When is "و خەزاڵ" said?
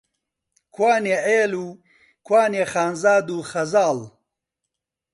3.35-3.99